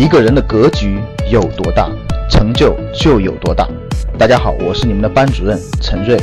[0.00, 0.98] 一个人的格局
[1.30, 1.86] 有多大，
[2.30, 3.68] 成就就有多大。
[4.16, 6.16] 大家好，我是你们的班主任陈瑞，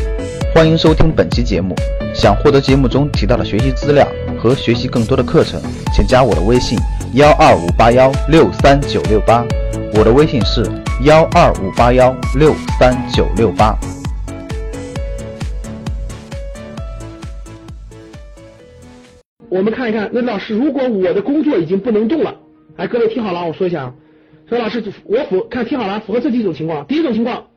[0.51, 1.75] 欢迎收听本期节目。
[2.11, 4.07] 想获得节目中提到的学习资料
[4.41, 5.61] 和学习更多的课程，
[5.93, 6.75] 请加我的微信
[7.13, 9.45] 幺二五八幺六三九六八。
[9.93, 10.65] 我的微信是
[11.03, 13.77] 幺二五八幺六三九六八。
[19.49, 22.33] 我们看一看，那老师，如果我的工作已经不能动了，
[22.77, 23.95] 哎，各位听好了，我说一下啊，
[24.47, 26.85] 说老师，我符看听好了，符合这几种情况。
[26.85, 27.47] 第一种情况，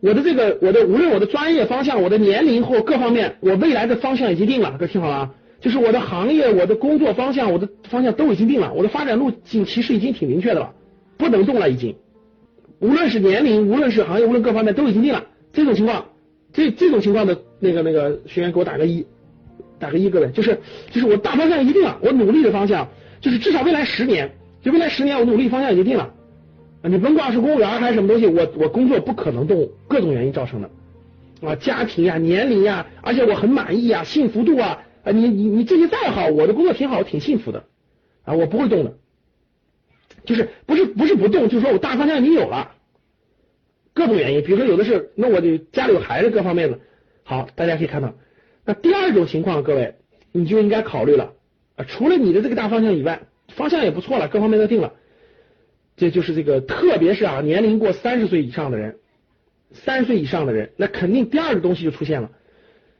[0.00, 10.72] 我的这个我的无论我的专业方向、我的年龄或各方面，我未来的方向已经定了，各位听好了啊，就是我的行业、我的工作方向、我的方向都已经定了，我的发展路径其实已经挺明确的了，
[11.16, 11.94] 不能动了已经。
[12.80, 15.26] 无论是年龄，无论是行业，无论各方面都已经定了。
[15.52, 16.06] 这种情况，
[16.52, 19.06] 这这种情况的那个那个学员给我打个一。
[19.78, 20.58] 打个一，各位，就是
[20.90, 22.88] 就是我大方向一定了，我努力的方向
[23.22, 24.30] 就是至少未来十年，
[24.62, 26.14] 就未来十年我努力方向已经定了！
[26.82, 30.70] 你甭管是公务员还是什么东西，我我工作不可能动，各种原因造成的。
[31.42, 37.64] 啊，家庭呀、年龄呀，而且我很满意呀、幸福度啊啊，你你你这些再好，我的工作挺好，挺幸福的。
[38.24, 38.98] 啊，我不会动的，
[40.24, 42.72] 就是不是不是不动，就是说我大方向已经有了，
[43.94, 46.78] 各种原因，比如说有的是，那我就家里有孩子，各方面的，
[47.22, 48.12] 好，大家可以看到。
[48.66, 49.94] 那第二种情况，各位
[50.32, 51.32] 你就应该考虑了，
[51.88, 53.22] 除了你的这个大方向以外，
[53.54, 54.94] 方向也不错了，各方面都定了，
[55.96, 58.98] 这就是这个，特别是啊，年龄过三十岁以上的人，
[59.72, 62.30] 三十岁以上的人，那肯定第二个东西就出现了，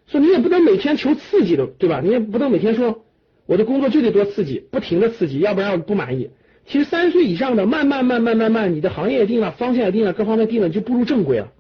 [0.07, 2.01] 说你也不能每天求刺激的，对吧？
[2.03, 3.05] 你也不能每天说
[3.47, 6.31] 我的工作就得多刺激，不停的刺激，要不然我不满意。
[6.67, 11.53] 其实三十岁以上的，慢慢慢慢慢慢，你的行业也定了，方向也定了，各方面定了，就步入正轨了。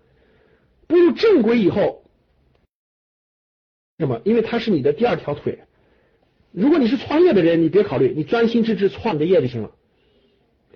[0.86, 2.04] 步入正轨以后。
[3.96, 5.60] 那么，因为它是你的第二条腿。
[6.52, 9.70] 如果你是创业的人，你别考虑，你专心致志创你的业就行了。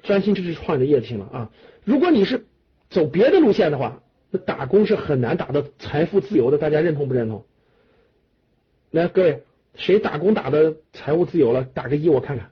[0.03, 1.51] 专心致志创你的业就行了啊！
[1.83, 2.45] 如果你是
[2.91, 6.59] 走别的路线的话，那打工是很难打到财富自由的。
[6.59, 7.45] 大家认同不认同？
[8.91, 9.43] 来，各位，
[9.75, 11.65] 谁打工打的财务自由了？
[11.65, 12.51] 打个一，我看看。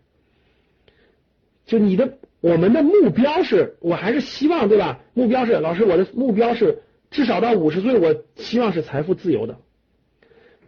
[1.66, 5.00] 就你的，我们的目标是，我还是希望，对吧？
[5.14, 9.58] 目标是，老师，我的目标是至少到五十岁，我希望是财富自由的。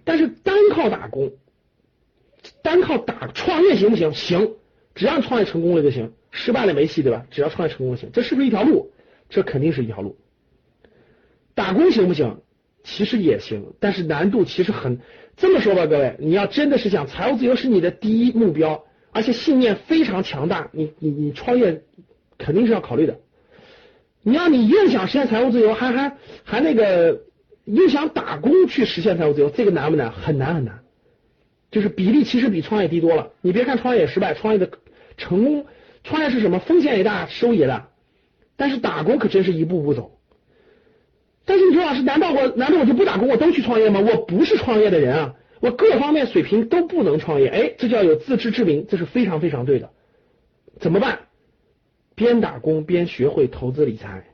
[0.05, 1.33] 但是单靠打工，
[2.65, 4.15] 单靠打创业行不行？
[4.15, 4.55] 行，
[4.95, 7.27] 只要创业成功了就行，失败了没戏，对吧？
[7.31, 8.91] 只要创业成功就行，这是不是一条路？
[9.29, 10.17] 这肯定是一条路。
[11.55, 12.41] 打工行不行？
[12.83, 14.99] 其实也行，但是难度其实很。
[15.37, 21.83] 这么说吧，各位，你要真的是想财务自由是你的第一目标，而且信念非常强大，你你你创业
[22.39, 23.21] 肯定是要考虑的。
[24.23, 27.21] 你要你又想实现财务自由，还还还那个。
[27.67, 30.13] 又想打工去实现财务自由，这个难不难？
[30.13, 30.84] 很难很难，
[31.75, 33.33] 就是比例其实比创业低多了。
[33.41, 34.71] 你别看创业失败，创业的
[35.17, 35.67] 成功，
[36.05, 36.61] 创业是什么？
[36.61, 37.89] 风险也大，收益也大。
[38.55, 40.13] 但是打工可真是一步步走。
[41.45, 43.99] 但是你说老师，难道我难道我就不打工，我都去创业吗？
[43.99, 47.49] 我不是创业的人啊，我各方面水平都不能创业。
[47.49, 49.91] 哎，这叫有自知之明，这是非常非常对的。
[50.79, 51.19] 怎么办？
[52.15, 54.25] 边打工边学会投资理财，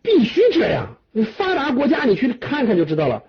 [0.00, 0.98] 必须这样。
[1.10, 3.24] 你发达国家，你去看看就知道了。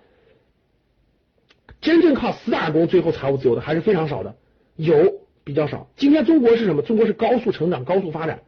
[1.83, 4.35] 真正靠死打工最后财务自由的还是非常少的，
[4.77, 5.89] 有比较少。
[5.97, 6.81] 今天中国是什么？
[6.81, 8.39] 中国是高速成长、高速发展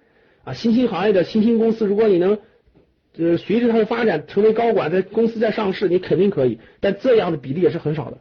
[0.45, 0.53] 啊！
[0.53, 2.39] 新兴行业的新兴公司，如果你能
[3.17, 6.59] 呃随着它的发展成为高管，在公司在上市，你肯定可以。
[6.79, 8.19] 但这样的比例也是很少的。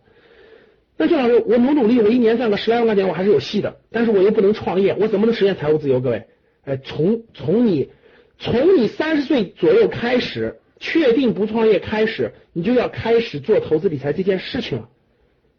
[0.97, 3.77] 那就老师，我努努力，我一年赚个十来万块钱，我还是有戏的。
[3.93, 6.01] 但是我又不能创业，我怎么能实现财务自由？
[6.01, 6.25] 各位，
[6.65, 7.91] 哎，从从你
[8.39, 10.57] 从你三十岁左右开始。
[10.81, 14.89] 确定不创业开始，你就要开始做投资理财这件事情了。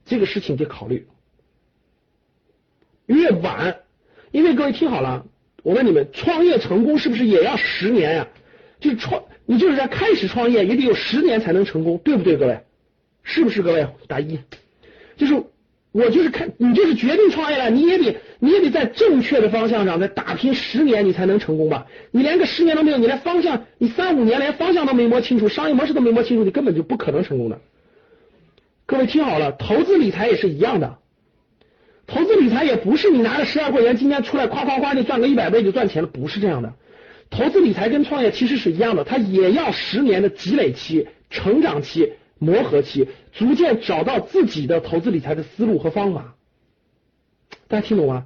[0.06, 1.08] 这个事情得考虑，
[3.08, 3.78] 越晚，
[4.32, 5.26] 因为各位听好了，
[5.64, 8.28] 我问你们，创业成功是不是也要十年呀？
[8.80, 12.60] 就是创，你就是在开始创业也得有十年才能成功，对不对，各位？
[13.24, 13.88] 是不是各位？
[14.08, 14.40] 打一，
[15.18, 15.44] 就是。
[15.96, 21.88] 我就是看你就是决定创业了，你也得你也得在正确的方向上再打拼十年，你才能成功吧？
[22.12, 27.62] 你连个十年都没有，你连方向，你三五年连方向都没摸清楚，商业模式都没摸清楚，你根本就不可能成功的。
[28.86, 30.98] 各位听好了，投资理财也是一样的，
[32.08, 36.74] 投资理财也不是你拿着十二块钱今天出来夸夸夸就赚个一百倍就赚钱了，不是这样的。
[37.30, 42.14] 投资理财跟创业其实是一样的，它也要十年的积累期、成长期。
[42.38, 46.36] 磨合期，逐渐找到自己的投资理财的思路和方法，
[47.70, 48.26] 大家听懂吗？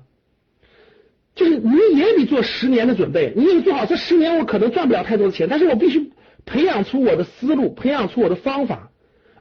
[1.36, 6.12] 就是你也得做十年的准备，你也得做好这十年，我可能赚不了太多的钱，但是我必须
[6.44, 8.90] 培养出我的思路，培养出我的方法，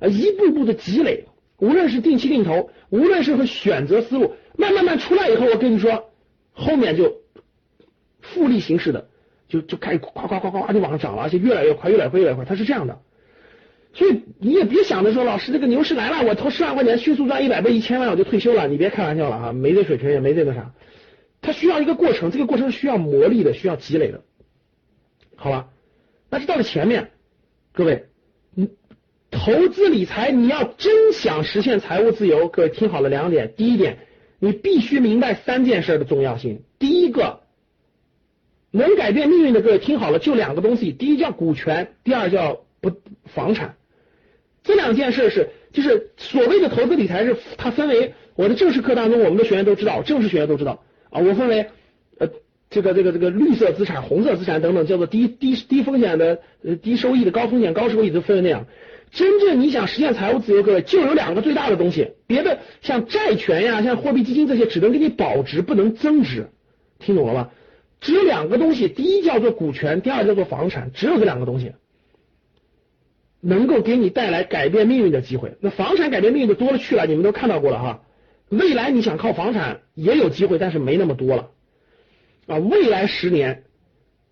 [0.01, 1.25] 呃，一步步的积累，
[1.59, 6.11] 无论是定期定投，无论是和选择思路，慢慢慢出来以后，我跟你说，
[6.53, 7.23] 后面就
[8.21, 9.09] 复利形式的，
[9.49, 13.01] 就就开始夸夸夸夸就往上涨了，而且越来越快，越来越快，越来越快，它是这样的。
[13.95, 20.73] 所以你也别想着说，老师这个牛市来了，我投十万块钱迅速赚一百倍、一千万我就退休了，你别开玩笑了啊，没这水平也没这个啥，
[21.41, 24.23] 它需要一个过程，这个过程需要磨砺的，需要积累的，
[25.37, 25.71] 好吧？
[26.29, 27.11] 但是到了前面，
[27.73, 28.08] 各位，
[29.31, 33.99] 投资理财你要真想实现财务自由，各位听好了两点，第一点，
[34.39, 37.41] 你必须明白三件事的重要性，第一个。
[38.71, 42.93] 能改变命运的各位听好了，就两个东西，第一叫股权，第二叫不
[43.25, 43.77] 房产。
[44.63, 51.21] 这两件事是，就是所谓的投资理财是它分为我的正式课当中，我们的学员都知道，正式学员都知道啊。
[51.21, 51.67] 我分为
[52.19, 52.29] 呃
[52.69, 58.67] 这个这个这个绿色资产、红色资产等等，叫做低低低风险的呃低收益的、高风险高收益都分为那样。
[59.11, 66.49] 真正你想实现财务自由，各位就有两个最大的东西，别的像债权呀、像货币基金这些，只能给你保值，不能增值。
[66.99, 67.51] 听懂了吧？
[68.01, 71.73] 只有两个东西，第一叫做股权，第二叫做房产，只有这两个东西
[73.41, 75.57] 能够给你带来改变命运的机会。
[75.61, 78.03] 那房产改变命运的多了去了，你们都看到过了哈。
[78.49, 81.51] 未来你想靠房产也有机会，但是没那么多了
[82.47, 82.59] 啊。
[82.59, 83.65] 未来十年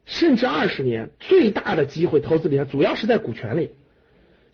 [0.05, 3.71] 甚至二十年，最大的机会投资理财主要是在股权里。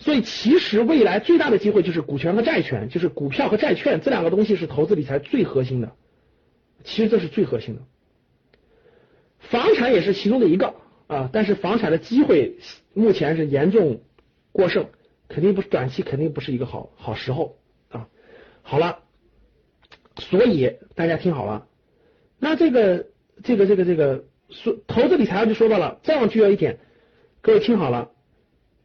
[0.02, 5.93] 所以其实未来最大的机会就是股权和债权，就是股票和债券这两个东西是投资理财最核心的。
[6.82, 7.82] 其实这是最核心的。
[9.38, 10.75] 房产也是其中的一个
[11.06, 12.58] 啊，但是房产的机会
[12.94, 14.02] 目前是严重
[14.50, 14.87] 过剩，
[15.28, 17.58] 肯定不是短期，肯定不是一个好好时候
[17.88, 18.08] 啊。
[18.62, 18.99] 好了，
[20.16, 21.69] 所以大家听好了，
[22.40, 23.06] 那这个
[23.44, 26.81] 这个这个这个说投资理财就说到了，再往具要一点，
[27.40, 28.10] 各位听好了，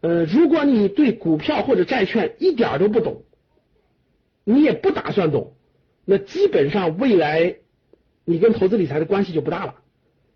[0.02, 3.24] 呃，如果你对股票或者债券一点都不懂，
[4.44, 5.54] 你也不打算懂，
[6.06, 7.58] 那基本上未来
[8.26, 9.76] 你跟投资理财的关系就不大了。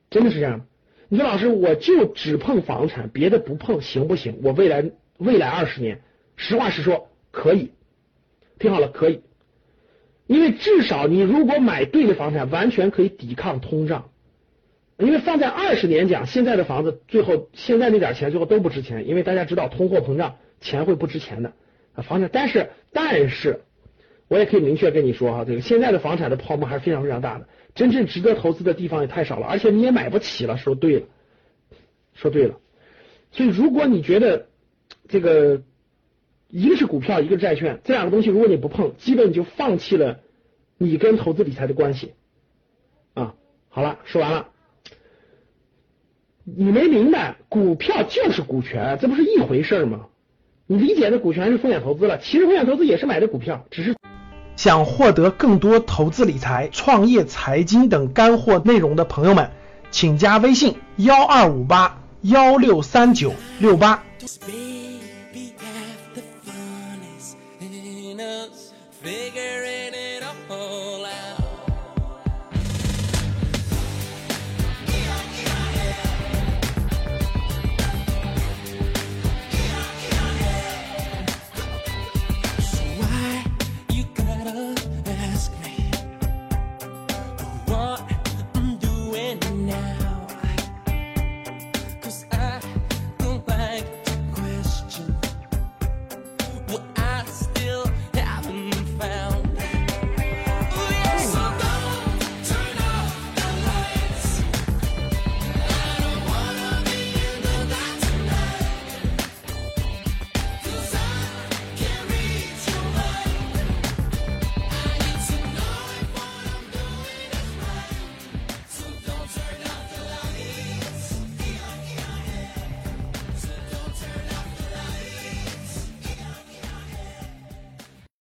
[0.09, 0.67] 真的是这样，
[1.09, 4.39] 你说老师，我就只碰房产，别的不碰，行不行？
[4.43, 6.01] 我未来未来二十年，
[6.35, 7.71] 实话实说，可以。
[8.59, 9.21] 听好了，可以，
[10.27, 14.10] 因为至少你如果买对的房产，完全可以抵抗通胀。
[15.01, 21.53] 因为放在二十年讲，现在的房子最后现在那点钱最后都不值钱，因为大家知道通货膨胀，钱会不值钱的
[21.93, 22.03] 啊。
[22.03, 23.61] 房产，但是但是，
[24.27, 27.47] 我也可以明确跟你说哈，这个现在的房产的泡沫还是非常非常大的。
[27.73, 30.57] 真正值得投资的地方也太少了，而且你也买不起了。
[30.57, 31.05] 说对了，
[32.13, 32.59] 说对了。
[33.31, 34.47] 所以如果你觉得
[35.07, 35.61] 这个
[36.49, 40.19] 一个是股票，一个是债券，这两个东西如果你不碰，基本你就放弃了
[40.77, 42.13] 你跟投资理财的关系
[43.13, 43.35] 啊。
[43.69, 44.49] 好了，说完了。
[46.43, 50.01] 你没明白，股票就是股权，这不是一回事吗？
[50.65, 53.95] 你理解的股权是风险投资了，其实风险投资也是买的股票，只是。
[54.55, 59.49] 想获得更多投资理财、创业财经等干货内容的朋友们，
[59.91, 64.03] 请加微信幺二五八幺六三九六八。